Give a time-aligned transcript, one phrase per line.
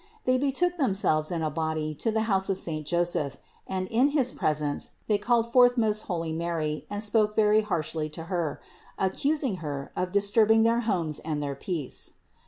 [0.25, 4.31] They betook themselves in a body to the house of saint Joseph and in his
[4.31, 8.59] presence they called forth most holy Mary and spoke very harshly to Her,
[8.97, 12.13] accusing Her of disturbing their homes and their peace.